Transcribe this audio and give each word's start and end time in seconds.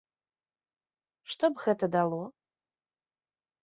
Што 1.35 1.45
б 1.53 1.67
гэта 1.67 1.85
дало? 1.99 2.23